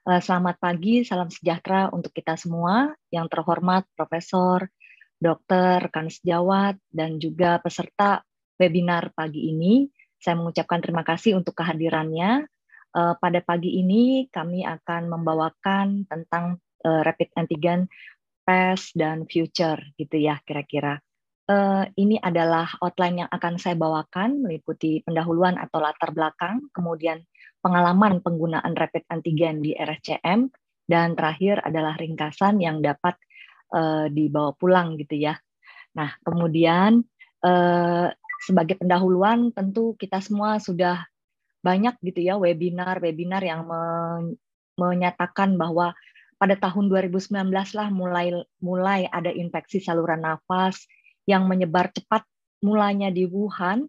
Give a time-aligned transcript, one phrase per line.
[0.00, 4.64] Eh, selamat pagi, salam sejahtera untuk kita semua yang terhormat Profesor,
[5.20, 8.24] Dokter, rekan sejawat, dan juga peserta
[8.56, 9.92] webinar pagi ini.
[10.16, 12.48] Saya mengucapkan terima kasih untuk kehadirannya.
[12.96, 17.84] Eh, pada pagi ini kami akan membawakan tentang eh, rapid antigen
[18.40, 20.96] past dan future gitu ya kira-kira.
[21.98, 27.26] Ini adalah outline yang akan saya bawakan meliputi pendahuluan atau latar belakang, kemudian
[27.60, 30.48] pengalaman penggunaan rapid antigen di RSCM,
[30.90, 33.14] dan terakhir adalah ringkasan yang dapat
[33.70, 35.38] uh, dibawa pulang gitu ya.
[35.94, 37.06] Nah, kemudian
[37.46, 38.10] uh,
[38.42, 41.06] sebagai pendahuluan tentu kita semua sudah
[41.60, 44.40] banyak gitu ya webinar-webinar yang men
[44.80, 45.92] menyatakan bahwa
[46.40, 48.32] pada tahun 2019 lah mulai
[48.64, 50.88] mulai ada infeksi saluran nafas
[51.28, 52.24] yang menyebar cepat
[52.64, 53.84] mulanya di Wuhan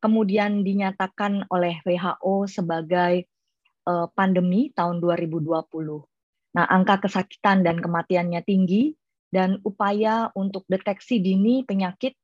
[0.00, 3.28] kemudian dinyatakan oleh WHO sebagai
[3.86, 5.44] uh, pandemi tahun 2020.
[6.50, 8.96] Nah, angka kesakitan dan kematiannya tinggi
[9.30, 12.18] dan upaya untuk deteksi dini penyakit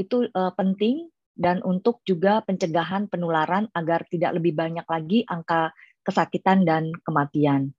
[0.00, 5.70] itu uh, penting dan untuk juga pencegahan penularan agar tidak lebih banyak lagi angka
[6.02, 7.76] kesakitan dan kematian.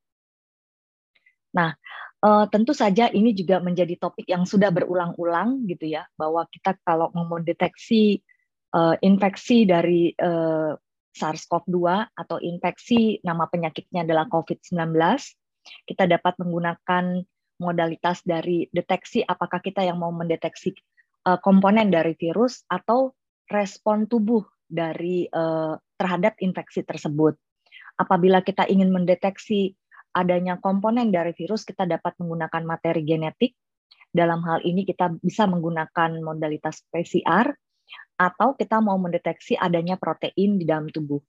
[1.50, 1.74] Nah,
[2.22, 7.10] uh, tentu saja ini juga menjadi topik yang sudah berulang-ulang gitu ya, bahwa kita kalau
[7.18, 8.22] mau mendeteksi
[8.74, 10.74] uh, infeksi dari uh,
[11.16, 11.78] SARS-CoV-2
[12.16, 14.94] atau infeksi nama penyakitnya adalah COVID-19,
[15.86, 17.26] kita dapat menggunakan
[17.60, 20.72] modalitas dari deteksi apakah kita yang mau mendeteksi
[21.28, 23.12] uh, komponen dari virus atau
[23.52, 27.36] respon tubuh dari uh, terhadap infeksi tersebut.
[28.00, 29.76] Apabila kita ingin mendeteksi
[30.16, 33.58] adanya komponen dari virus, kita dapat menggunakan materi genetik.
[34.10, 37.54] Dalam hal ini kita bisa menggunakan modalitas PCR
[38.20, 41.20] atau kita mau mendeteksi adanya protein di dalam tubuh.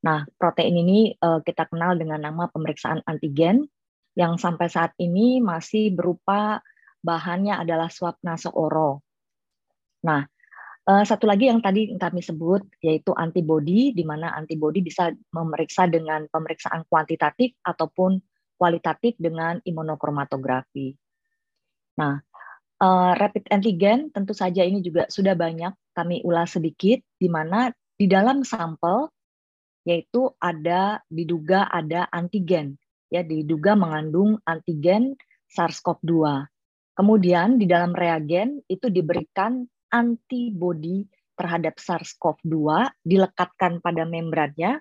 [0.00, 3.68] Nah, protein ini uh, kita kenal dengan nama pemeriksaan antigen
[4.16, 6.64] yang sampai saat ini masih berupa
[7.04, 9.04] bahannya adalah swab nasooro.
[10.04, 10.24] Nah,
[10.88, 16.24] uh, satu lagi yang tadi kami sebut yaitu antibody, di mana antibody bisa memeriksa dengan
[16.32, 18.18] pemeriksaan kuantitatif ataupun
[18.56, 20.92] kualitatif dengan imunokromatografi.
[22.00, 22.20] Nah,
[22.80, 28.06] uh, rapid antigen tentu saja ini juga sudah banyak kami ulas sedikit di mana di
[28.08, 29.10] dalam sampel
[29.84, 32.76] yaitu ada diduga ada antigen
[33.10, 35.18] ya diduga mengandung antigen
[35.50, 36.46] SARS-CoV-2.
[36.94, 41.02] Kemudian di dalam reagen itu diberikan antibodi
[41.34, 44.78] terhadap SARS-CoV-2 dilekatkan pada membrannya.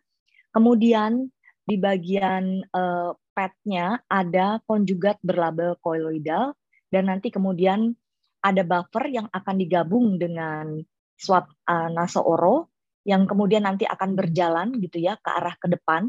[0.53, 1.33] Kemudian
[1.65, 6.53] di bagian uh, PET-nya ada konjugat berlabel koloidal
[6.89, 7.93] dan nanti kemudian
[8.41, 10.81] ada buffer yang akan digabung dengan
[11.19, 12.71] swab uh, nasooro
[13.03, 16.07] yang kemudian nanti akan berjalan gitu ya ke arah ke depan.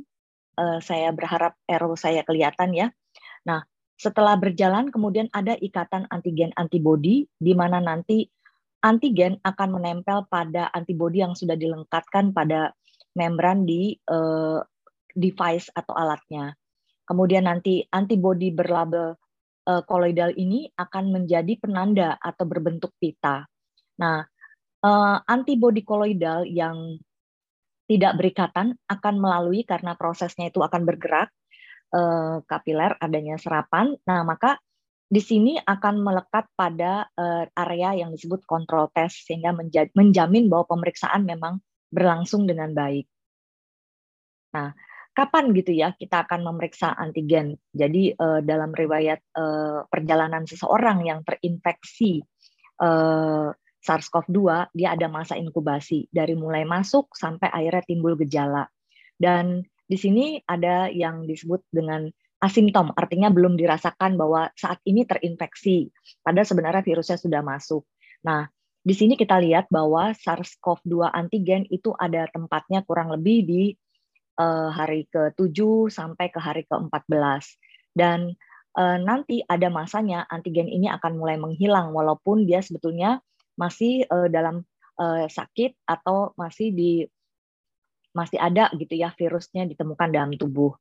[0.54, 2.86] Uh, saya berharap arrow saya kelihatan ya.
[3.46, 3.64] Nah,
[3.98, 8.30] setelah berjalan kemudian ada ikatan antigen antibody di mana nanti
[8.80, 12.72] antigen akan menempel pada antibody yang sudah dilengkapkan pada
[13.12, 14.62] membran di uh,
[15.12, 16.54] device atau alatnya.
[17.04, 19.18] Kemudian nanti antibody berlabel
[19.66, 19.82] uh,
[20.36, 23.44] ini akan menjadi penanda atau berbentuk pita.
[24.00, 24.24] Nah,
[24.84, 27.00] uh, antibodi koloidal yang
[27.90, 31.34] tidak berikatan akan melalui karena prosesnya itu akan bergerak
[31.90, 33.98] uh, kapiler adanya serapan.
[34.06, 34.62] Nah, maka
[35.10, 39.50] di sini akan melekat pada uh, area yang disebut kontrol test sehingga
[39.98, 41.58] menjamin bahwa pemeriksaan memang
[41.90, 43.10] berlangsung dengan baik.
[44.54, 44.70] Nah,
[45.10, 47.58] kapan gitu ya kita akan memeriksa antigen?
[47.74, 52.22] Jadi uh, dalam riwayat uh, perjalanan seseorang yang terinfeksi
[52.78, 58.68] uh, SARS-CoV-2 dia ada masa inkubasi dari mulai masuk sampai akhirnya timbul gejala.
[59.16, 62.08] Dan di sini ada yang disebut dengan
[62.40, 65.92] asimptom, artinya belum dirasakan bahwa saat ini terinfeksi,
[66.24, 67.84] padahal sebenarnya virusnya sudah masuk.
[68.24, 68.48] Nah,
[68.80, 73.62] di sini kita lihat bahwa SARS-CoV-2 antigen itu ada tempatnya kurang lebih di
[74.40, 77.60] uh, hari ke-7 sampai ke hari ke-14.
[77.92, 78.32] Dan
[78.80, 83.20] uh, nanti ada masanya antigen ini akan mulai menghilang walaupun dia sebetulnya
[83.60, 84.64] masih uh, dalam
[84.96, 86.92] uh, sakit atau masih di
[88.16, 90.72] masih ada gitu ya virusnya ditemukan dalam tubuh.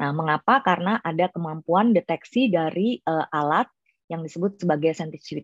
[0.00, 0.62] Nah, mengapa?
[0.64, 3.68] Karena ada kemampuan deteksi dari uh, alat
[4.08, 4.96] yang disebut sebagai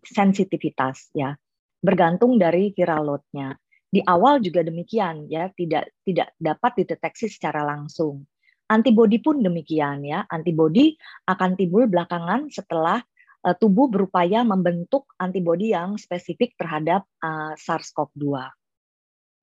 [0.07, 1.37] sensitivitas ya,
[1.83, 3.53] bergantung dari viral load-nya.
[3.87, 8.25] Di awal juga demikian ya, tidak tidak dapat dideteksi secara langsung.
[8.67, 10.27] Antibodi pun demikian ya.
[10.27, 10.97] Antibodi
[11.29, 12.99] akan timbul belakangan setelah
[13.47, 18.27] uh, tubuh berupaya membentuk antibodi yang spesifik terhadap uh, SARS-CoV-2.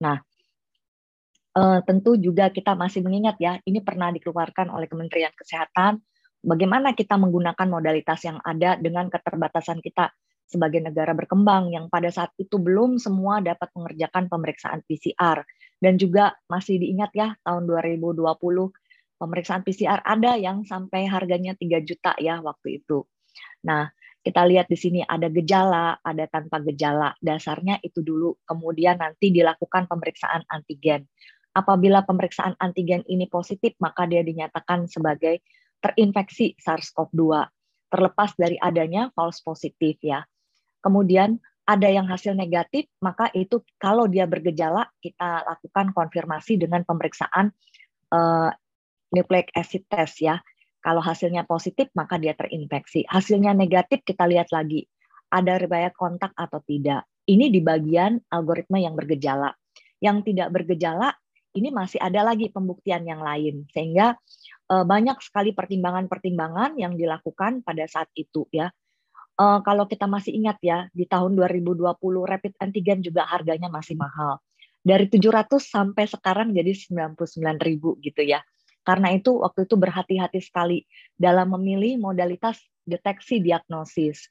[0.04, 0.18] Nah,
[1.56, 6.04] uh, tentu juga kita masih mengingat ya, ini pernah dikeluarkan oleh Kementerian Kesehatan
[6.44, 10.12] bagaimana kita menggunakan modalitas yang ada dengan keterbatasan kita
[10.44, 15.42] sebagai negara berkembang yang pada saat itu belum semua dapat mengerjakan pemeriksaan PCR
[15.80, 18.28] dan juga masih diingat ya tahun 2020
[19.18, 23.08] pemeriksaan PCR ada yang sampai harganya 3 juta ya waktu itu.
[23.68, 23.88] Nah,
[24.24, 27.12] kita lihat di sini ada gejala, ada tanpa gejala.
[27.20, 31.08] Dasarnya itu dulu, kemudian nanti dilakukan pemeriksaan antigen.
[31.54, 35.44] Apabila pemeriksaan antigen ini positif, maka dia dinyatakan sebagai
[35.84, 37.46] terinfeksi SARS-CoV-2.
[37.94, 40.26] Terlepas dari adanya false positif ya
[40.84, 47.56] kemudian ada yang hasil negatif, maka itu kalau dia bergejala kita lakukan konfirmasi dengan pemeriksaan
[48.12, 48.52] uh,
[49.16, 50.44] nucleic acid test ya.
[50.84, 53.08] Kalau hasilnya positif maka dia terinfeksi.
[53.08, 54.84] Hasilnya negatif kita lihat lagi
[55.32, 57.08] ada riwayat kontak atau tidak.
[57.24, 59.56] Ini di bagian algoritma yang bergejala.
[60.04, 61.16] Yang tidak bergejala
[61.56, 64.20] ini masih ada lagi pembuktian yang lain sehingga
[64.68, 68.74] uh, banyak sekali pertimbangan-pertimbangan yang dilakukan pada saat itu ya
[69.40, 74.42] uh, kalau kita masih ingat ya, di tahun 2020 rapid antigen juga harganya masih mahal.
[74.84, 78.44] Dari 700 sampai sekarang jadi 99.000 gitu ya.
[78.84, 80.84] Karena itu waktu itu berhati-hati sekali
[81.16, 84.28] dalam memilih modalitas deteksi diagnosis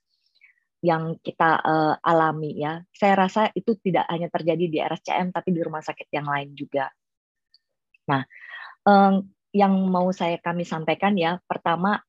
[0.84, 2.84] yang kita uh, alami ya.
[2.93, 6.90] Saya rasa itu tidak hanya terjadi di RSCM tapi di rumah sakit yang lain juga.
[8.10, 8.26] Nah,
[8.84, 12.02] um, yang mau saya kami sampaikan ya, pertama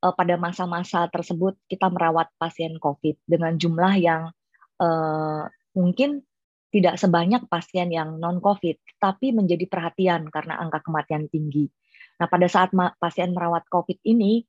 [0.00, 4.22] uh, pada masa-masa tersebut kita merawat pasien COVID dengan jumlah yang
[4.78, 6.22] uh, mungkin
[6.72, 11.68] tidak sebanyak pasien yang non-COVID, tapi menjadi perhatian karena angka kematian tinggi.
[12.22, 12.70] Nah, pada saat
[13.02, 14.46] pasien merawat COVID ini,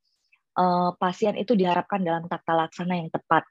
[0.54, 3.42] uh, pasien itu diharapkan dalam tata laksana yang tepat.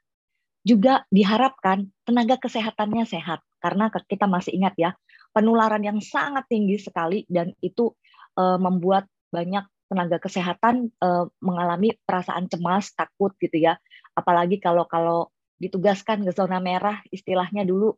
[0.64, 4.90] Juga diharapkan tenaga kesehatannya sehat, karena kita masih ingat ya,
[5.36, 7.92] penularan yang sangat tinggi sekali dan itu
[8.40, 13.76] uh, membuat banyak tenaga kesehatan uh, mengalami perasaan cemas, takut gitu ya.
[14.16, 15.28] Apalagi kalau kalau
[15.60, 17.92] ditugaskan ke zona merah, istilahnya dulu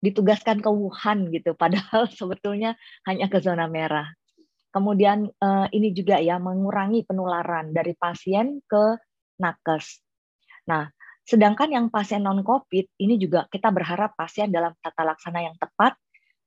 [0.00, 4.16] ditugaskan ke Wuhan gitu, padahal sebetulnya hanya ke zona merah.
[4.72, 8.96] Kemudian uh, ini juga ya mengurangi penularan dari pasien ke
[9.36, 10.00] nakes.
[10.64, 10.88] Nah,
[11.28, 15.92] sedangkan yang pasien non COVID ini juga kita berharap pasien dalam tata laksana yang tepat,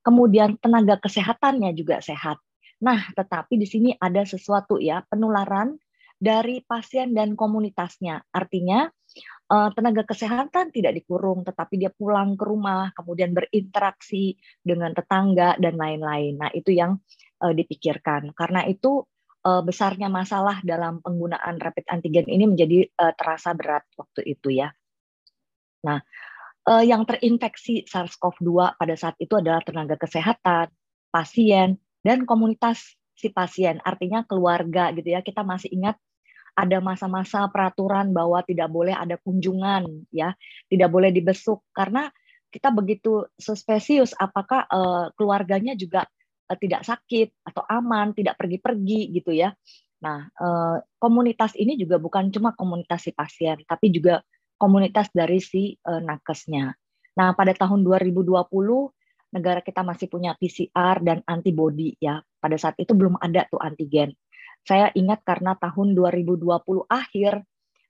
[0.02, 2.42] kemudian tenaga kesehatannya juga sehat.
[2.82, 5.78] Nah, tetapi di sini ada sesuatu ya, penularan
[6.20, 8.24] dari pasien dan komunitasnya.
[8.32, 8.88] Artinya
[9.52, 15.78] eh, tenaga kesehatan tidak dikurung, tetapi dia pulang ke rumah, kemudian berinteraksi dengan tetangga dan
[15.80, 16.40] lain-lain.
[16.40, 17.00] Nah, itu yang
[17.44, 18.32] eh, dipikirkan.
[18.36, 19.04] Karena itu
[19.46, 24.72] eh, besarnya masalah dalam penggunaan rapid antigen ini menjadi terasa berat waktu itu ya.
[25.86, 26.02] Nah,
[26.82, 30.74] yang terinfeksi SARS-CoV-2 pada saat itu adalah tenaga kesehatan,
[31.14, 35.22] pasien, dan komunitas si pasien, artinya keluarga gitu ya.
[35.22, 35.94] Kita masih ingat
[36.56, 40.34] ada masa-masa peraturan bahwa tidak boleh ada kunjungan ya,
[40.72, 42.10] tidak boleh dibesuk karena
[42.56, 46.15] kita begitu suspesius apakah uh, keluarganya juga uh,
[46.62, 49.54] tidak sakit atau aman, tidak pergi-pergi gitu ya.
[50.06, 54.22] Nah, uh, komunitas ini juga bukan cuma komunitas si pasien, tapi juga
[54.62, 56.78] komunitas dari si uh, nakesnya.
[57.18, 58.30] Nah, pada tahun 2020
[59.34, 62.22] negara kita masih punya PCR dan antibody ya.
[62.38, 64.14] Pada saat itu belum ada tuh antigen.
[64.62, 66.46] Saya ingat karena tahun 2020
[66.90, 67.42] akhir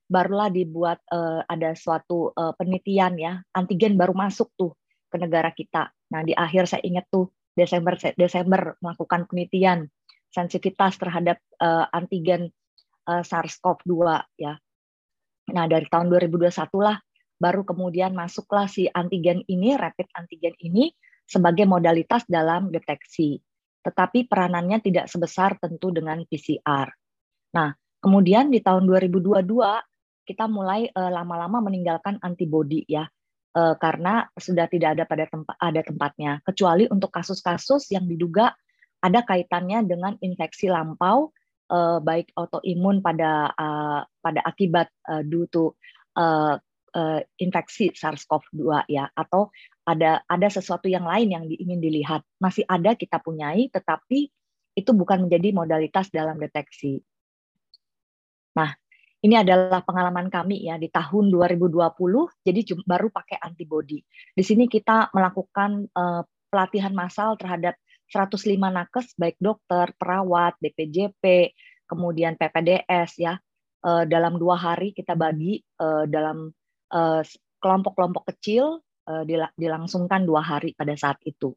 [0.06, 1.02] barulah dibuat
[1.48, 4.76] ada suatu penelitian ya, antigen baru masuk tuh
[5.08, 5.88] ke negara kita.
[6.12, 9.88] Nah, di akhir saya ingat tuh Desember Desember melakukan penelitian
[10.30, 12.52] sensitivitas terhadap uh, antigen
[13.08, 13.96] uh, SARS-CoV-2
[14.36, 14.60] ya.
[15.56, 16.52] Nah, dari tahun 2021
[16.84, 17.00] lah
[17.40, 20.92] baru kemudian masuklah si antigen ini, rapid antigen ini
[21.26, 23.40] sebagai modalitas dalam deteksi,
[23.84, 26.88] tetapi peranannya tidak sebesar tentu dengan PCR.
[27.56, 27.70] Nah,
[28.00, 29.42] kemudian di tahun 2022
[30.26, 33.06] kita mulai eh, lama-lama meninggalkan antibodi ya,
[33.56, 38.52] uh, karena sudah tidak ada pada tempat ada tempatnya, kecuali untuk kasus-kasus yang diduga
[39.02, 41.32] ada kaitannya dengan infeksi lampau,
[41.72, 45.74] uh, baik autoimun pada uh, pada akibat uh, due to
[46.18, 46.58] uh,
[46.98, 49.06] uh, infeksi SARS-CoV-2 ya.
[49.14, 49.54] Atau
[49.86, 52.26] ada ada sesuatu yang lain yang ingin dilihat.
[52.42, 54.34] Masih ada kita punyai tetapi
[54.76, 57.00] itu bukan menjadi modalitas dalam deteksi.
[58.56, 58.76] Nah,
[59.26, 61.74] ini adalah pengalaman kami ya di tahun 2020
[62.46, 64.06] jadi baru pakai antibody.
[64.38, 66.22] Di sini kita melakukan uh,
[66.54, 67.74] pelatihan massal terhadap
[68.14, 71.52] 105 nakes baik dokter, perawat, DPJP,
[71.90, 73.34] kemudian PPDS ya.
[73.86, 76.54] Uh, dalam dua hari kita bagi uh, dalam
[77.60, 78.80] kelompok-kelompok kecil
[79.58, 81.52] dilangsungkan dua hari pada saat itu.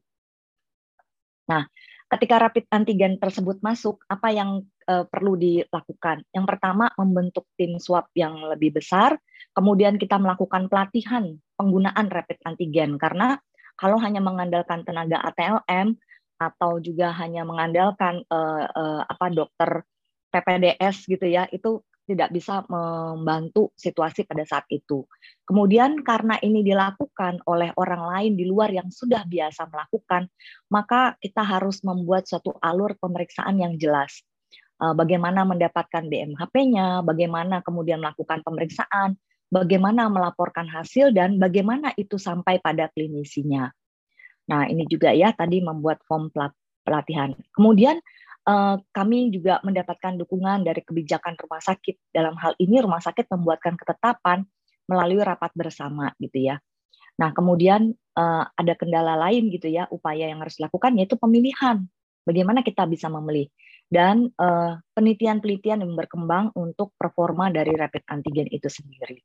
[1.47, 1.63] Nah,
[2.09, 6.25] Ketika rapid antigen tersebut masuk, apa yang uh, perlu dilakukan?
[6.33, 9.21] Yang pertama, membentuk tim swab yang lebih besar,
[9.53, 13.37] kemudian kita melakukan pelatihan penggunaan rapid antigen karena
[13.77, 15.95] kalau hanya mengandalkan tenaga ATLM
[16.41, 19.85] atau juga hanya mengandalkan uh, uh, apa dokter
[20.33, 25.05] PPDS gitu ya, itu tidak bisa membantu situasi pada saat itu.
[25.45, 30.25] Kemudian karena ini dilakukan oleh orang lain di luar yang sudah biasa melakukan,
[30.73, 34.25] maka kita harus membuat suatu alur pemeriksaan yang jelas.
[34.79, 39.19] Eh, bagaimana mendapatkan BMHP-nya, bagaimana kemudian melakukan pemeriksaan,
[39.53, 43.69] bagaimana melaporkan hasil dan bagaimana itu sampai pada klinisinya.
[44.49, 46.33] Nah, ini juga ya tadi membuat form
[46.81, 47.37] pelatihan.
[47.53, 48.01] Kemudian
[48.89, 52.09] kami juga mendapatkan dukungan dari kebijakan rumah sakit.
[52.09, 54.41] Dalam hal ini rumah sakit membuatkan ketetapan
[54.89, 56.57] melalui rapat bersama gitu ya.
[57.19, 61.85] Nah, kemudian uh, ada kendala lain gitu ya, upaya yang harus dilakukan yaitu pemilihan.
[62.23, 63.51] Bagaimana kita bisa memilih
[63.89, 69.17] dan uh, penelitian-penelitian yang berkembang untuk performa dari rapid antigen itu sendiri.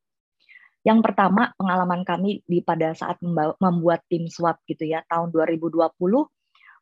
[0.85, 3.17] Yang pertama, pengalaman kami di pada saat
[3.61, 5.89] membuat tim swab gitu ya, tahun 2020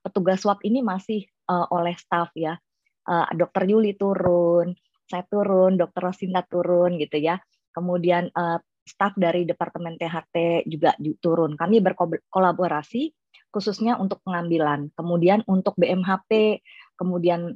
[0.02, 2.58] petugas swab ini masih uh, oleh staff ya.
[3.02, 4.74] Uh, Dokter Yuli turun,
[5.06, 7.38] saya turun, Dokter Rosinda turun gitu ya.
[7.72, 11.54] Kemudian uh, staf dari Departemen THT juga turun.
[11.54, 13.14] Kami berkolaborasi
[13.52, 14.90] khususnya untuk pengambilan.
[14.96, 16.60] Kemudian untuk BMHP,
[16.96, 17.54] kemudian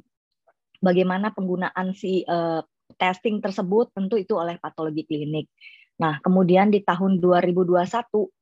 [0.79, 2.61] bagaimana penggunaan si uh,
[2.95, 5.49] testing tersebut tentu itu oleh patologi klinik.
[5.97, 7.81] Nah, kemudian di tahun 2021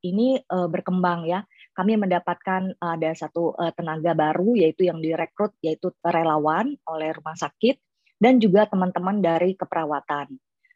[0.03, 5.51] ini uh, berkembang ya kami mendapatkan eh, ada satu uh, tenaga baru yaitu yang direkrut
[5.59, 7.75] yaitu relawan oleh rumah sakit
[8.15, 10.31] dan juga teman-teman dari keperawatan.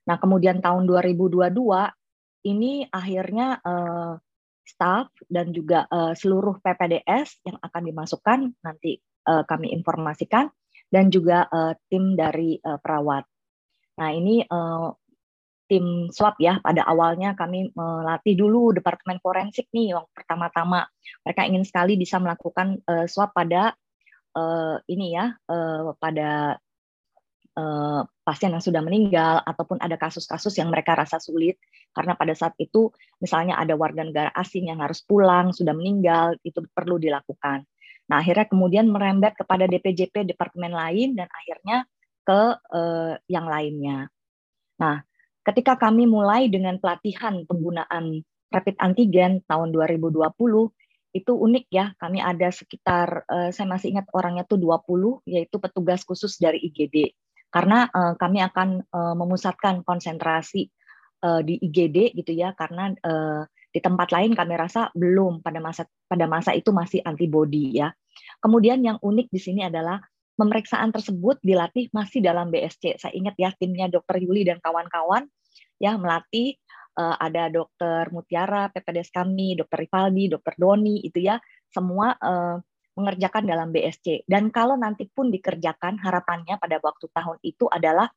[0.05, 1.55] Nah, kemudian tahun 2022
[2.51, 4.19] ini akhirnya uh,
[4.67, 10.49] staff dan juga uh, seluruh PPDS yang akan dimasukkan nanti kami informasikan
[10.89, 11.45] dan juga
[11.85, 13.21] tim dari perawat.
[14.01, 14.41] Nah, ini
[15.69, 20.89] tim swab ya pada awalnya kami melatih dulu departemen forensik nih yang pertama-tama
[21.21, 23.77] mereka ingin sekali bisa melakukan uh, swab pada
[24.33, 26.57] uh, ini ya uh, pada
[27.53, 31.61] uh, pasien yang sudah meninggal ataupun ada kasus-kasus yang mereka rasa sulit
[31.93, 32.89] karena pada saat itu
[33.21, 37.65] misalnya ada warga negara asing yang harus pulang sudah meninggal itu perlu dilakukan.
[38.09, 41.85] Nah akhirnya kemudian merembet kepada DPJP departemen lain dan akhirnya
[42.25, 42.41] ke
[42.73, 44.09] uh, yang lainnya.
[44.81, 45.01] Nah
[45.49, 48.21] Ketika kami mulai dengan pelatihan penggunaan
[48.53, 50.29] rapid antigen tahun 2020,
[51.09, 51.89] itu unik ya.
[51.97, 57.17] Kami ada sekitar, uh, saya masih ingat orangnya tuh 20, yaitu petugas khusus dari IGD.
[57.49, 60.69] Karena uh, kami akan uh, memusatkan konsentrasi
[61.19, 62.95] di IGD gitu ya, karena
[63.75, 67.91] di tempat lain kami rasa belum pada masa pada masa itu masih antibody ya.
[68.39, 69.99] Kemudian yang unik di sini adalah
[70.39, 72.95] pemeriksaan tersebut dilatih masih dalam BSC.
[72.95, 74.23] Saya ingat ya timnya Dr.
[74.23, 75.27] Yuli dan kawan-kawan
[75.75, 76.55] ya melatih
[76.95, 81.35] uh, ada dokter Mutiara, PPDS kami, dokter Rivaldi, dokter Doni itu ya
[81.67, 82.55] semua uh,
[82.95, 84.23] mengerjakan dalam BSC.
[84.23, 88.07] Dan kalau nanti pun dikerjakan harapannya pada waktu tahun itu adalah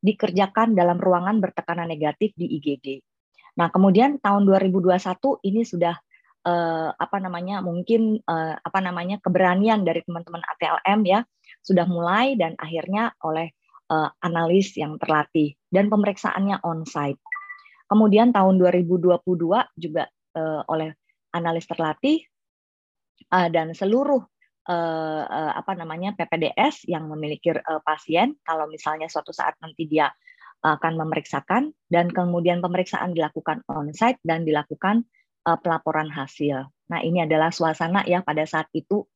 [0.00, 3.00] dikerjakan dalam ruangan bertekanan negatif di IGD.
[3.56, 5.00] Nah, kemudian tahun 2021
[5.48, 5.96] ini sudah
[6.44, 11.20] uh, apa namanya mungkin uh, apa namanya keberanian dari teman-teman ATLM ya
[11.66, 13.50] sudah mulai dan akhirnya oleh
[13.90, 17.18] uh, analis yang terlatih dan pemeriksaannya on-site.
[17.90, 19.26] Kemudian tahun 2022
[19.74, 20.04] juga
[20.38, 20.94] uh, oleh
[21.34, 22.22] analis terlatih
[23.34, 24.22] uh, dan seluruh
[24.70, 30.10] uh, uh, apa namanya PPDS yang memiliki uh, pasien kalau misalnya suatu saat nanti dia
[30.66, 35.06] akan memeriksakan dan kemudian pemeriksaan dilakukan on-site dan dilakukan
[35.46, 36.66] uh, pelaporan hasil.
[36.90, 39.06] Nah, ini adalah suasana ya pada saat itu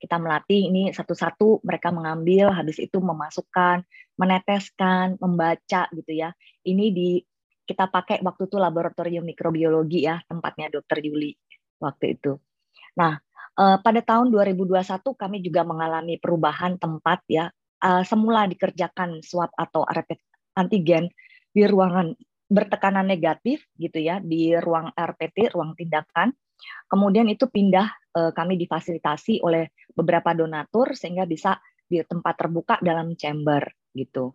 [0.00, 3.84] kita melatih ini satu-satu mereka mengambil habis itu memasukkan
[4.16, 6.32] meneteskan membaca gitu ya.
[6.64, 7.20] Ini di
[7.68, 11.36] kita pakai waktu itu laboratorium mikrobiologi ya tempatnya dokter Yuli
[11.78, 12.40] waktu itu.
[12.96, 13.20] Nah
[13.60, 14.80] eh, pada tahun 2021
[15.14, 17.52] kami juga mengalami perubahan tempat ya.
[17.80, 20.18] Eh, semula dikerjakan swab atau rapid
[20.56, 21.12] antigen
[21.52, 22.16] di ruangan
[22.50, 26.34] bertekanan negatif gitu ya di ruang RPT ruang tindakan
[26.86, 31.58] Kemudian itu pindah eh, kami difasilitasi oleh beberapa donatur sehingga bisa
[31.90, 34.34] di tempat terbuka dalam chamber gitu.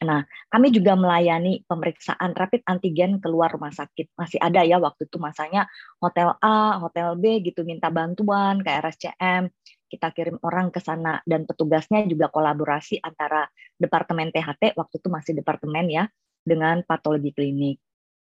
[0.00, 4.16] Nah, kami juga melayani pemeriksaan rapid antigen keluar rumah sakit.
[4.16, 5.68] Masih ada ya waktu itu masanya
[6.00, 9.52] hotel A, hotel B gitu minta bantuan ke RSCM,
[9.92, 13.44] kita kirim orang ke sana dan petugasnya juga kolaborasi antara
[13.76, 16.04] departemen THT waktu itu masih departemen ya
[16.40, 17.76] dengan patologi klinik.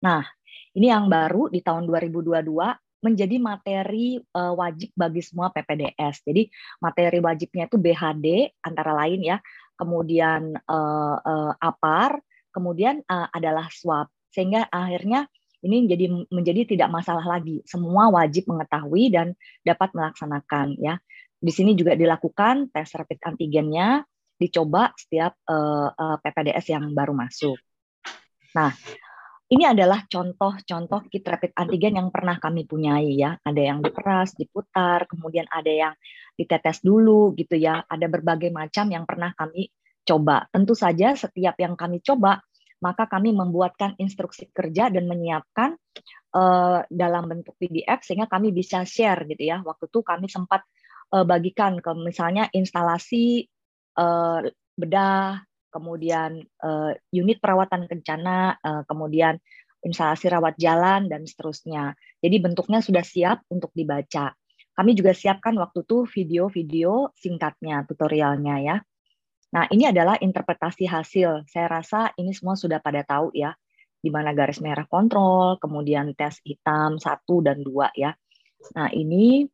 [0.05, 0.23] Nah,
[0.75, 2.45] ini yang baru di tahun 2022
[2.99, 6.27] menjadi materi uh, wajib bagi semua PPDS.
[6.27, 6.51] Jadi
[6.83, 8.27] materi wajibnya itu BHD
[8.63, 9.39] antara lain ya,
[9.79, 12.19] kemudian uh, uh, APAR,
[12.51, 14.11] kemudian uh, adalah swab.
[14.35, 15.31] Sehingga akhirnya
[15.63, 17.63] ini menjadi menjadi tidak masalah lagi.
[17.67, 20.99] Semua wajib mengetahui dan dapat melaksanakan ya.
[21.39, 24.03] Di sini juga dilakukan tes rapid antigennya,
[24.39, 27.59] dicoba setiap uh, uh, PPDS yang baru masuk.
[28.59, 28.75] Nah,
[29.49, 33.33] ini adalah contoh-contoh kit rapid antigen yang pernah kami punyai ya.
[33.41, 35.95] Ada yang diperas, diputar, kemudian ada yang
[36.37, 37.81] ditetes dulu gitu ya.
[37.89, 39.73] Ada berbagai macam yang pernah kami
[40.05, 40.45] coba.
[40.53, 42.45] Tentu saja setiap yang kami coba,
[42.85, 45.81] maka kami membuatkan instruksi kerja dan menyiapkan
[46.37, 49.65] uh, dalam bentuk PDF sehingga kami bisa share gitu ya.
[49.65, 50.61] Waktu itu kami sempat
[51.17, 53.49] uh, bagikan ke misalnya instalasi
[53.97, 54.45] uh,
[54.77, 59.39] bedah kemudian uh, unit perawatan kencana, uh, kemudian
[59.85, 61.95] instalasi rawat jalan dan seterusnya.
[62.19, 64.35] Jadi bentuknya sudah siap untuk dibaca.
[64.75, 68.77] Kami juga siapkan waktu itu video-video singkatnya, tutorialnya ya.
[69.49, 71.49] Nah, ini adalah interpretasi hasil.
[71.49, 73.57] Saya rasa ini semua sudah pada tahu ya,
[73.99, 78.15] di mana garis merah kontrol, kemudian tes hitam satu dan dua ya.
[78.77, 79.49] Nah, ini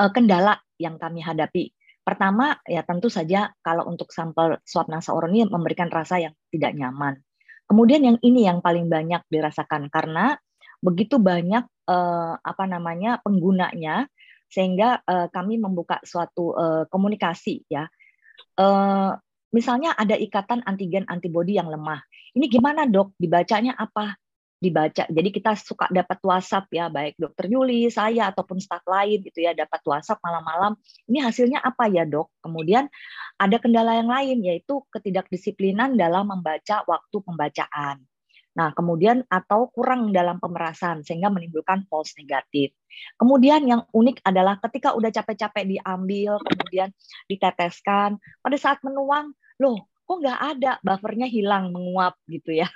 [0.00, 1.75] uh, kendala yang kami hadapi
[2.06, 7.18] Pertama, ya tentu saja kalau untuk sampel swab nasooral ini memberikan rasa yang tidak nyaman.
[7.66, 10.38] Kemudian yang ini yang paling banyak dirasakan karena
[10.78, 14.06] begitu banyak eh, apa namanya penggunanya
[14.46, 17.90] sehingga eh, kami membuka suatu eh, komunikasi ya.
[18.54, 19.10] Eh,
[19.50, 22.06] misalnya ada ikatan antigen antibodi yang lemah.
[22.38, 23.18] Ini gimana dok?
[23.18, 24.14] Dibacanya apa?
[24.66, 25.06] Dibaca.
[25.06, 29.54] Jadi kita suka dapat WhatsApp ya, baik dokter Yuli, saya ataupun staf lain gitu ya,
[29.54, 30.74] dapat WhatsApp malam-malam.
[31.06, 32.34] Ini hasilnya apa ya dok?
[32.42, 32.90] Kemudian
[33.38, 38.02] ada kendala yang lain yaitu ketidakdisiplinan dalam membaca waktu pembacaan.
[38.56, 42.72] Nah, kemudian atau kurang dalam pemerasan sehingga menimbulkan false negatif.
[43.20, 46.88] Kemudian yang unik adalah ketika udah capek-capek diambil, kemudian
[47.28, 52.70] diteteskan, pada saat menuang, loh kok nggak ada buffernya hilang menguap gitu ya.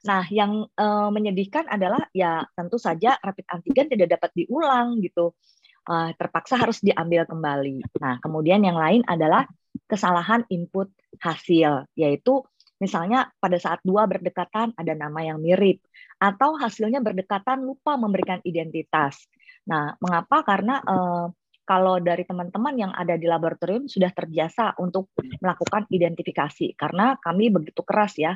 [0.00, 5.36] Nah, yang uh, menyedihkan adalah ya tentu saja rapid antigen tidak dapat diulang gitu.
[5.84, 7.84] Uh, terpaksa harus diambil kembali.
[8.00, 9.48] Nah, kemudian yang lain adalah
[9.88, 12.44] kesalahan input hasil, yaitu
[12.80, 15.84] misalnya pada saat dua berdekatan ada nama yang mirip,
[16.20, 19.24] atau hasilnya berdekatan lupa memberikan identitas.
[19.68, 20.44] Nah, mengapa?
[20.44, 21.28] Karena uh,
[21.70, 27.86] kalau dari teman-teman yang ada di laboratorium sudah terbiasa untuk melakukan identifikasi karena kami begitu
[27.86, 28.34] keras ya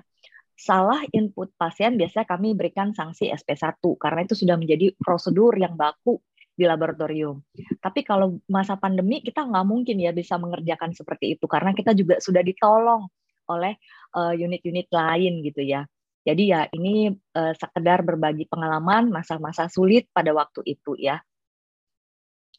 [0.54, 6.22] salah input pasien biasanya kami berikan sanksi SP1 karena itu sudah menjadi prosedur yang baku
[6.54, 7.42] di laboratorium.
[7.82, 12.22] Tapi kalau masa pandemi kita nggak mungkin ya bisa mengerjakan seperti itu karena kita juga
[12.22, 13.10] sudah ditolong
[13.50, 13.74] oleh
[14.14, 15.82] eh, unit-unit uh, lain gitu ya.
[16.24, 21.20] Jadi ya ini uh, sekedar berbagi pengalaman masa-masa sulit pada waktu itu ya.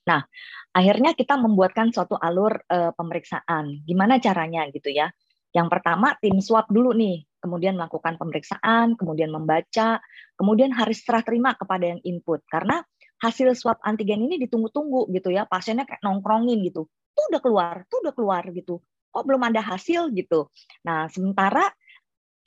[0.05, 0.21] Nah,
[0.69, 3.81] akhirnya kita membuatkan suatu alur uh, pemeriksaan.
[3.81, 5.09] Gimana caranya gitu ya?
[5.55, 10.03] Yang pertama tim swab dulu nih kemudian melakukan pemeriksaan, kemudian membaca,
[10.35, 12.43] kemudian harus serah terima kepada yang input.
[12.51, 12.83] Karena
[13.23, 16.91] hasil swab antigen ini ditunggu-tunggu gitu ya, pasiennya kayak nongkrongin gitu.
[17.15, 18.83] Tuh udah keluar, tuh udah keluar gitu.
[19.13, 20.51] Kok belum ada hasil gitu.
[20.83, 21.71] Nah, sementara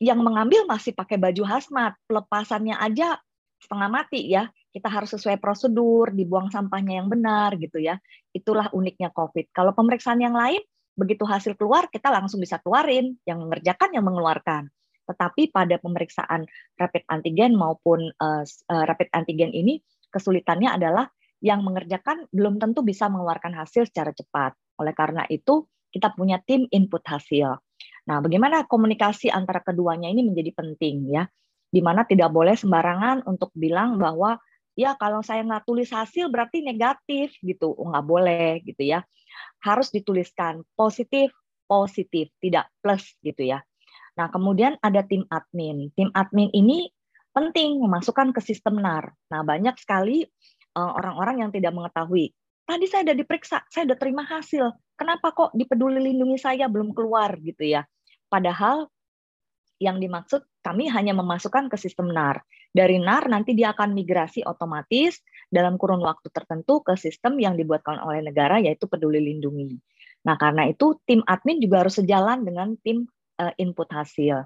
[0.03, 3.17] yang mengambil masih pakai baju hazmat, pelepasannya aja
[3.63, 4.51] setengah mati ya.
[4.69, 7.97] Kita harus sesuai prosedur, dibuang sampahnya yang benar gitu ya.
[8.37, 9.49] Itulah uniknya COVID.
[9.49, 10.61] Kalau pemeriksaan yang lain,
[10.99, 14.67] begitu hasil keluar kita langsung bisa keluarin, yang mengerjakan yang mengeluarkan.
[15.07, 16.45] Tetapi pada pemeriksaan
[16.77, 19.81] rapid antigen maupun uh, rapid antigen ini
[20.11, 21.07] kesulitannya adalah
[21.39, 24.59] yang mengerjakan belum tentu bisa mengeluarkan hasil secara cepat.
[24.83, 27.57] Oleh karena itu, kita punya tim input hasil.
[28.11, 31.25] Nah, bagaimana komunikasi antara keduanya ini menjadi penting ya,
[31.71, 34.37] di mana tidak boleh sembarangan untuk bilang bahwa
[34.79, 39.03] ya kalau saya nggak tulis hasil berarti negatif gitu, oh, nggak boleh gitu ya.
[39.59, 41.35] Harus dituliskan positif,
[41.67, 43.59] positif, tidak plus gitu ya.
[44.15, 45.91] Nah, kemudian ada tim admin.
[45.99, 46.87] Tim admin ini
[47.35, 49.11] penting memasukkan ke sistem NAR.
[49.35, 52.31] Nah, banyak sekali eh, orang-orang yang tidak mengetahui.
[52.63, 54.71] Tadi saya sudah diperiksa, saya sudah terima hasil.
[54.95, 57.83] Kenapa kok di peduli lindungi saya belum keluar gitu ya?
[58.29, 58.87] Padahal
[59.79, 62.43] yang dimaksud kami hanya memasukkan ke sistem NAR.
[62.69, 67.97] Dari NAR nanti dia akan migrasi otomatis dalam kurun waktu tertentu ke sistem yang dibuatkan
[67.99, 69.73] oleh negara yaitu peduli lindungi.
[70.29, 73.09] Nah, karena itu tim admin juga harus sejalan dengan tim
[73.41, 74.45] uh, input hasil.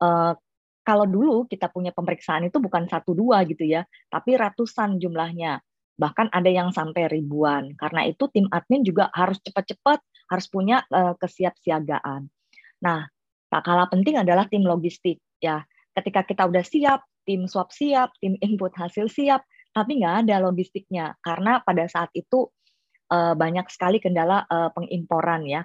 [0.00, 0.32] Uh,
[0.82, 5.62] kalau dulu kita punya pemeriksaan itu bukan satu dua gitu ya, tapi ratusan jumlahnya.
[5.94, 7.76] Bahkan ada yang sampai ribuan.
[7.78, 10.00] Karena itu tim admin juga harus cepat-cepat,
[10.32, 12.26] harus punya uh, kesiapsiagaan.
[12.82, 13.06] Nah,
[13.52, 15.62] tak kalah penting adalah tim logistik ya.
[15.92, 21.16] Ketika kita udah siap, tim swab siap, tim input hasil siap, tapi nggak ada logistiknya
[21.24, 22.48] karena pada saat itu
[23.12, 25.62] uh, banyak sekali kendala uh, pengimporan ya.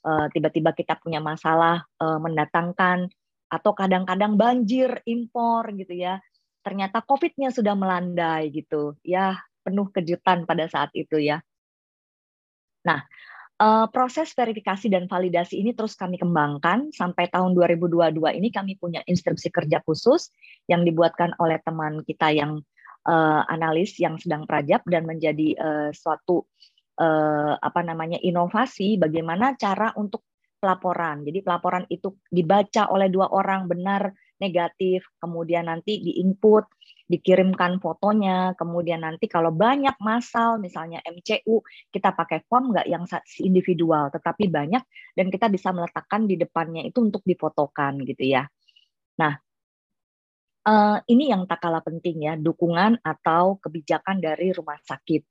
[0.00, 3.12] Uh, tiba-tiba kita punya masalah uh, mendatangkan
[3.52, 6.22] atau kadang-kadang banjir impor gitu ya.
[6.64, 8.96] Ternyata COVID-nya sudah melandai gitu.
[9.04, 11.44] Ya, penuh kejutan pada saat itu ya.
[12.88, 13.04] Nah,
[13.60, 19.04] uh, proses verifikasi dan validasi ini terus kami kembangkan sampai tahun 2022 ini kami punya
[19.04, 20.32] instruksi kerja khusus
[20.66, 22.64] yang dibuatkan oleh teman kita yang
[23.04, 26.48] uh, analis yang sedang prajab dan menjadi uh, suatu
[26.98, 30.24] uh, apa namanya inovasi bagaimana cara untuk
[30.60, 31.24] pelaporan.
[31.24, 36.68] Jadi pelaporan itu dibaca oleh dua orang benar negatif, kemudian nanti diinput
[37.10, 41.58] dikirimkan fotonya, kemudian nanti kalau banyak masal, misalnya MCU,
[41.90, 43.02] kita pakai form nggak yang
[43.42, 44.82] individual, tetapi banyak,
[45.18, 48.46] dan kita bisa meletakkan di depannya itu untuk difotokan gitu ya.
[49.18, 49.34] Nah,
[50.70, 55.22] eh, ini yang tak kalah penting ya, dukungan atau kebijakan dari rumah sakit.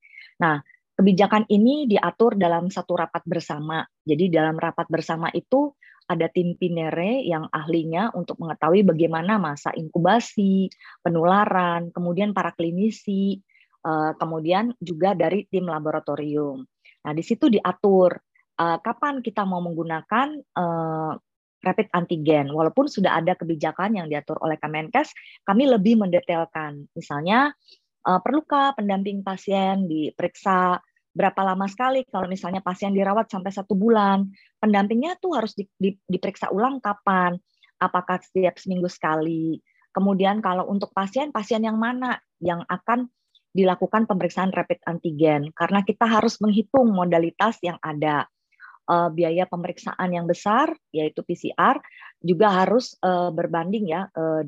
[0.44, 0.60] Nah,
[1.00, 3.88] kebijakan ini diatur dalam satu rapat bersama.
[4.04, 5.72] Jadi dalam rapat bersama itu
[6.10, 10.74] ada tim Pinere yang ahlinya untuk mengetahui bagaimana masa inkubasi,
[11.06, 13.38] penularan, kemudian para klinisi,
[13.86, 16.65] eh, kemudian juga dari tim laboratorium.
[17.06, 18.17] Nah, di situ diatur
[18.58, 21.13] eh, kapan kita mau menggunakan eh,
[21.60, 22.50] rapid antigen.
[22.50, 25.13] Walaupun sudah ada kebijakan yang diatur oleh Kemenkes,
[25.45, 26.88] kami lebih mendetailkan.
[26.95, 27.52] Misalnya,
[28.00, 34.30] perlukah pendamping pasien diperiksa berapa lama sekali kalau misalnya pasien dirawat sampai satu bulan.
[34.62, 37.36] Pendampingnya tuh harus di, di, diperiksa ulang kapan
[37.80, 39.58] apakah setiap seminggu sekali.
[39.89, 43.10] Kemudian kalau untuk pasien pasien yang mana yang akan
[43.56, 45.50] dilakukan pemeriksaan rapid antigen?
[45.56, 48.30] Karena kita harus menghitung modalitas yang ada.
[48.89, 51.78] Uh, biaya pemeriksaan yang besar yaitu PCR
[52.26, 54.41] juga harus uh, berbanding ya uh,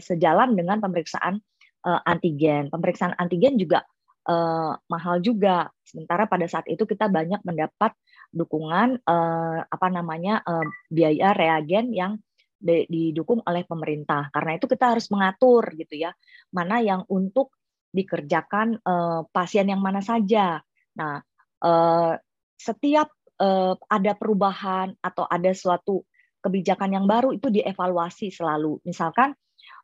[0.00, 1.44] sejalan dengan pemeriksaan
[1.84, 2.72] uh, antigen.
[2.72, 3.84] Pemeriksaan antigen juga
[4.26, 5.70] uh, mahal juga.
[5.86, 7.94] Sementara pada saat itu kita banyak mendapat
[8.34, 12.18] dukungan uh, apa namanya uh, biaya reagen yang
[12.60, 14.28] didukung oleh pemerintah.
[14.34, 16.10] Karena itu kita harus mengatur gitu ya,
[16.50, 17.54] mana yang untuk
[17.94, 20.60] dikerjakan uh, pasien yang mana saja.
[20.98, 21.22] Nah,
[21.62, 22.12] uh,
[22.56, 23.08] setiap
[23.40, 26.04] uh, ada perubahan atau ada suatu
[26.44, 28.80] kebijakan yang baru itu dievaluasi selalu.
[28.84, 29.32] Misalkan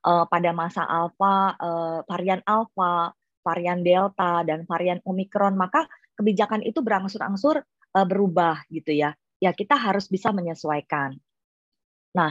[0.05, 5.85] uh, pada masa alfa, uh, varian alfa varian Delta dan varian Omikron, maka
[6.17, 9.13] kebijakan itu berangsur-angsur uh, berubah gitu ya.
[9.43, 11.19] Ya kita harus bisa menyesuaikan.
[12.15, 12.31] Nah,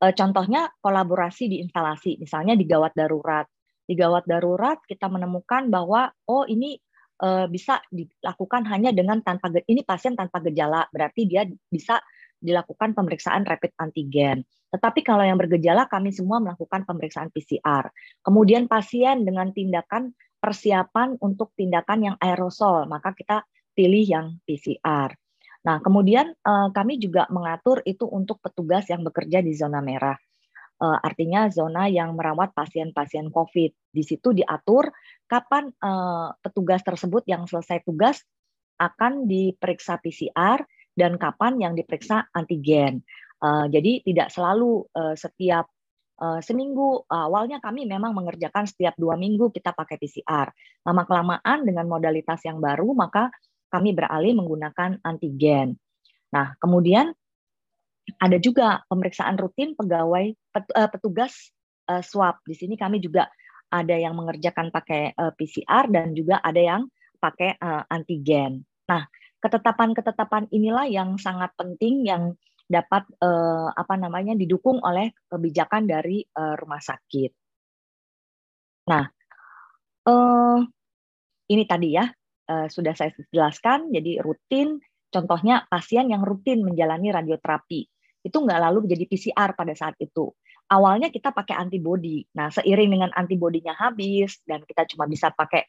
[0.00, 3.46] uh, contohnya kolaborasi di instalasi, misalnya di gawat darurat.
[3.86, 6.74] Di gawat darurat kita menemukan bahwa oh ini
[7.22, 12.02] uh, bisa dilakukan hanya dengan tanpa ini pasien tanpa gejala, berarti dia bisa
[12.40, 14.44] dilakukan pemeriksaan rapid antigen.
[14.68, 17.88] Tetapi kalau yang bergejala kami semua melakukan pemeriksaan PCR.
[18.20, 23.42] Kemudian pasien dengan tindakan persiapan untuk tindakan yang aerosol, maka kita
[23.76, 25.12] pilih yang PCR.
[25.66, 30.14] Nah, kemudian eh, kami juga mengatur itu untuk petugas yang bekerja di zona merah.
[30.78, 33.90] Eh, artinya zona yang merawat pasien-pasien COVID.
[33.90, 34.94] Di situ diatur
[35.26, 38.22] kapan eh, petugas tersebut yang selesai tugas
[38.78, 40.62] akan diperiksa PCR
[40.96, 43.04] dan kapan yang diperiksa antigen.
[43.44, 45.68] Jadi tidak selalu setiap
[46.20, 50.48] uh, seminggu awalnya kami memang mengerjakan setiap dua minggu kita pakai PCR.
[50.86, 53.32] Lama kelamaan dengan modalitas yang baru maka
[53.68, 55.76] kami beralih menggunakan antigen.
[56.32, 57.12] Nah kemudian
[58.22, 61.50] ada juga pemeriksaan rutin pegawai eh, petugas
[61.90, 62.38] uh, swab.
[62.46, 63.26] Di sini kami juga
[63.66, 66.82] ada yang mengerjakan pakai uh, PCR dan juga ada yang
[67.18, 68.62] pakai uh, antigen.
[68.86, 69.10] Nah
[69.42, 76.58] ketetapan-ketetapan inilah yang sangat penting yang dapat uh, apa namanya didukung oleh kebijakan dari uh,
[76.58, 77.30] rumah sakit.
[78.90, 79.06] Nah,
[80.06, 80.58] uh,
[81.46, 82.06] ini tadi ya
[82.50, 83.94] uh, sudah saya jelaskan.
[83.94, 87.80] Jadi rutin, contohnya pasien yang rutin menjalani radioterapi
[88.26, 90.34] itu nggak lalu jadi PCR pada saat itu.
[90.66, 92.26] Awalnya kita pakai antibodi.
[92.34, 95.62] Nah, seiring dengan antibodinya habis dan kita cuma bisa pakai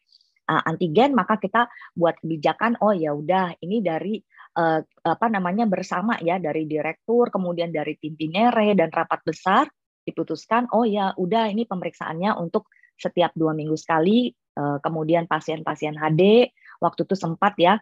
[0.50, 2.82] uh, antigen, maka kita buat kebijakan.
[2.82, 4.18] Oh ya udah, ini dari
[4.58, 9.70] uh, apa namanya bersama ya dari direktur, kemudian dari tim Pinere dan rapat besar
[10.08, 16.48] diputuskan oh ya udah ini pemeriksaannya untuk setiap dua minggu sekali uh, kemudian pasien-pasien HD
[16.80, 17.76] waktu itu sempat ya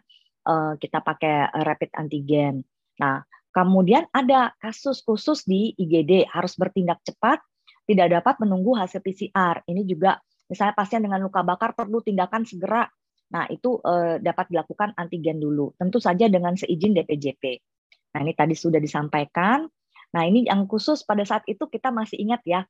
[0.44, 2.66] uh, kita pakai rapid antigen.
[2.98, 3.22] Nah
[3.54, 7.40] kemudian ada kasus khusus di IGD harus bertindak cepat
[7.86, 9.62] tidak dapat menunggu hasil PCR.
[9.64, 10.18] Ini juga
[10.50, 12.90] misalnya pasien dengan luka bakar perlu tindakan segera
[13.32, 15.74] Nah, itu eh, dapat dilakukan antigen dulu.
[15.74, 17.42] Tentu saja dengan seizin DPJP.
[18.14, 19.66] Nah, ini tadi sudah disampaikan.
[20.14, 22.62] Nah, ini yang khusus pada saat itu kita masih ingat ya.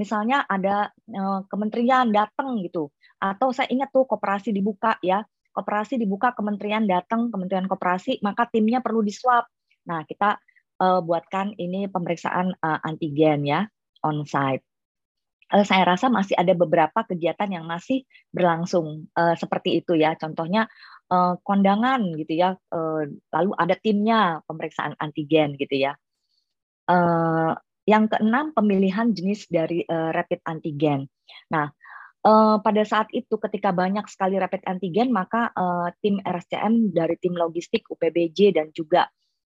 [0.00, 5.26] Misalnya ada eh, kementerian datang gitu, Atau saya ingat tuh koperasi dibuka ya,
[5.58, 9.42] koperasi dibuka, kementerian datang, kementerian koperasi, maka timnya perlu di swab.
[9.90, 10.38] Nah, kita
[10.78, 13.66] uh, buatkan ini pemeriksaan uh, antigen ya,
[14.06, 14.62] on site.
[15.48, 20.12] Uh, saya rasa masih ada beberapa kegiatan yang masih berlangsung uh, seperti itu ya.
[20.20, 20.68] Contohnya
[21.08, 25.92] uh, kondangan gitu ya, uh, lalu ada timnya pemeriksaan antigen gitu ya.
[26.88, 27.56] Uh,
[27.88, 31.08] yang keenam pemilihan jenis dari uh, rapid antigen.
[31.48, 31.72] Nah,
[32.18, 37.38] Uh, pada saat itu ketika banyak sekali rapid antigen maka uh, tim RSCM dari tim
[37.38, 39.06] logistik UPBJ dan juga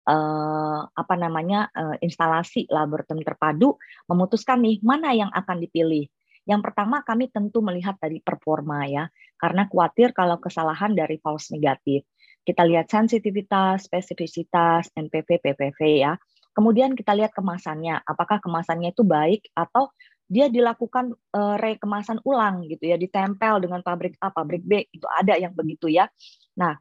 [0.08, 3.78] uh, apa namanya uh, instalasi laboratorium terpadu
[4.10, 6.08] memutuskan nih mana yang akan dipilih.
[6.50, 9.06] Yang pertama kami tentu melihat dari performa ya
[9.38, 12.06] karena khawatir kalau kesalahan dari false negatif.
[12.42, 16.18] Kita lihat sensitivitas, spesifisitas, NPV, PPV ya.
[16.52, 19.94] Kemudian kita lihat kemasannya, apakah kemasannya itu baik atau
[20.32, 25.38] dia dilakukan uh, rekemasan ulang gitu ya, ditempel dengan pabrik A, pabrik B, itu ada
[25.38, 26.10] yang begitu ya.
[26.58, 26.76] Nah,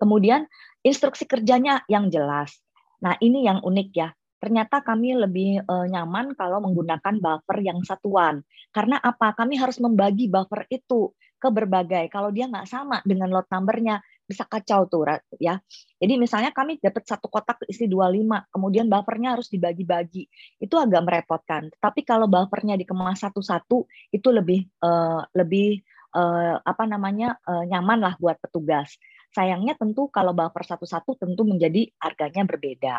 [0.00, 0.48] kemudian
[0.80, 2.56] instruksi kerjanya yang jelas.
[3.04, 4.08] Nah, ini yang unik ya.
[4.40, 8.40] Ternyata kami lebih uh, nyaman kalau menggunakan buffer yang satuan.
[8.72, 9.36] Karena apa?
[9.36, 12.08] Kami harus membagi buffer itu ke berbagai.
[12.08, 15.04] Kalau dia nggak sama dengan lot numbernya, bisa kacau tuh
[15.36, 15.60] ya.
[16.00, 20.24] Jadi misalnya kami dapat satu kotak isi 25, kemudian buffernya harus dibagi-bagi.
[20.56, 21.68] Itu agak merepotkan.
[21.76, 25.84] Tapi kalau buffernya dikemas satu-satu itu lebih uh, lebih
[26.16, 28.96] uh, apa namanya nyaman lah buat petugas.
[29.30, 32.96] Sayangnya tentu kalau buffer satu-satu tentu menjadi harganya berbeda.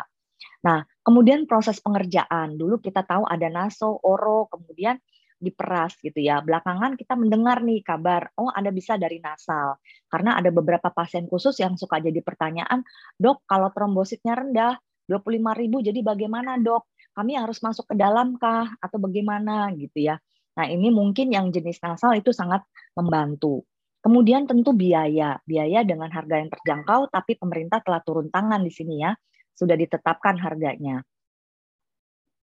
[0.64, 2.56] Nah, kemudian proses pengerjaan.
[2.56, 4.96] Dulu kita tahu ada NASO, ORO, kemudian
[5.42, 6.38] diperas gitu ya.
[6.38, 9.76] Belakangan kita mendengar nih kabar, oh ada bisa dari nasal.
[10.06, 12.86] Karena ada beberapa pasien khusus yang suka jadi pertanyaan,
[13.18, 14.78] dok kalau trombositnya rendah,
[15.10, 16.86] 25 ribu jadi bagaimana dok?
[17.12, 18.72] Kami harus masuk ke dalam kah?
[18.80, 20.16] Atau bagaimana gitu ya.
[20.56, 22.64] Nah ini mungkin yang jenis nasal itu sangat
[22.96, 23.66] membantu.
[24.02, 28.98] Kemudian tentu biaya, biaya dengan harga yang terjangkau, tapi pemerintah telah turun tangan di sini
[28.98, 29.14] ya,
[29.54, 31.06] sudah ditetapkan harganya.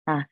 [0.06, 0.22] Nah,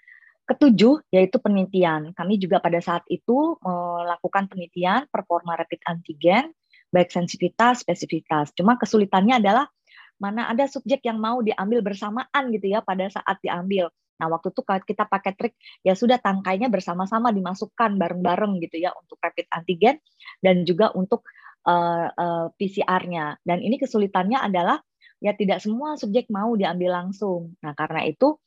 [0.49, 2.17] Ketujuh yaitu penelitian.
[2.17, 6.57] Kami juga pada saat itu melakukan penelitian performa rapid antigen,
[6.89, 8.57] baik sensitivitas, spesifitas.
[8.57, 9.69] Cuma kesulitannya adalah
[10.17, 13.93] mana ada subjek yang mau diambil bersamaan gitu ya pada saat diambil.
[14.19, 15.55] Nah, waktu itu kita pakai trik
[15.87, 20.03] ya sudah tangkainya bersama-sama dimasukkan bareng-bareng gitu ya untuk rapid antigen
[20.43, 21.27] dan juga untuk
[21.67, 23.39] uh, uh, PCR-nya.
[23.43, 24.79] Dan ini kesulitannya adalah
[25.19, 27.59] ya tidak semua subjek mau diambil langsung.
[27.63, 28.39] Nah, karena itu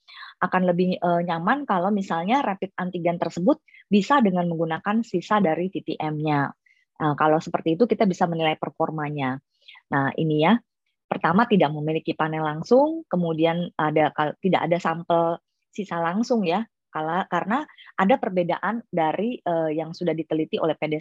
[0.41, 6.41] akan lebih uh, nyaman kalau misalnya rapid antigen tersebut bisa dengan menggunakan sisa dari TTM-nya.
[7.01, 9.39] Nah, kalau seperti itu kita bisa menilai performanya.
[9.91, 10.55] Nah, ini ya.
[11.11, 16.61] Pertama tidak memiliki panel langsung, kemudian ada tidak ada sampel sisa langsung ya.
[16.91, 17.63] Karena
[17.95, 20.99] ada perbedaan dari uh, yang sudah diteliti oleh PD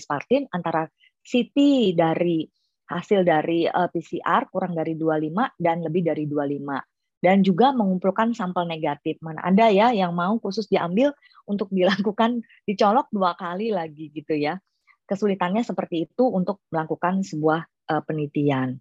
[0.55, 0.87] antara
[1.27, 1.59] CT
[1.99, 2.47] dari
[2.91, 8.33] hasil dari uh, eh, PCR kurang dari 25 dan lebih dari 25 dan juga mengumpulkan
[8.33, 9.21] sampel negatif.
[9.21, 11.13] Mana ada ya yang mau khusus diambil
[11.45, 14.59] untuk dilakukan dicolok dua kali lagi gitu ya.
[15.07, 18.79] Kesulitannya seperti itu untuk melakukan sebuah uh, penelitian.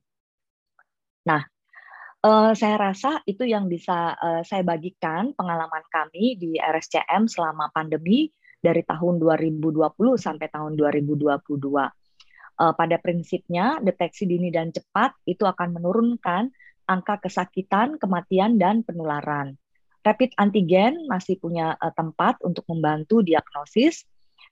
[1.25, 1.41] Nah,
[2.23, 8.32] uh, saya rasa itu yang bisa uh, saya bagikan pengalaman kami di RSCM selama pandemi
[8.60, 9.79] dari tahun 2020
[10.19, 11.39] sampai tahun 2022
[12.60, 16.51] uh, pada prinsipnya deteksi dini dan cepat itu akan menurunkan
[16.89, 19.55] angka kesakitan, kematian, dan penularan.
[20.01, 24.03] Rapid antigen masih punya uh, tempat untuk membantu diagnosis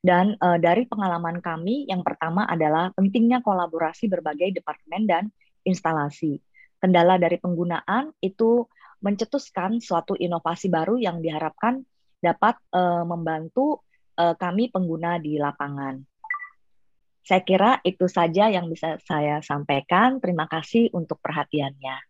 [0.05, 5.23] dan uh, dari pengalaman kami yang pertama adalah pentingnya kolaborasi berbagai departemen dan
[5.65, 6.39] instalasi.
[6.87, 8.63] Kendala dari penggunaan itu
[9.03, 11.83] mencetuskan suatu inovasi baru yang diharapkan
[12.23, 13.83] dapat uh, membantu
[14.15, 15.99] uh, kami pengguna di lapangan.
[17.27, 20.23] Saya kira itu saja yang bisa saya sampaikan.
[20.23, 22.06] Terima kasih untuk perhatiannya.